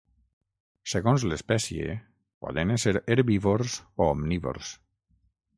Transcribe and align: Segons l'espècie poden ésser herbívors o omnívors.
Segons 0.93 1.25
l'espècie 1.31 1.99
poden 2.45 2.75
ésser 2.79 2.97
herbívors 3.17 3.79
o 4.07 4.11
omnívors. 4.19 4.77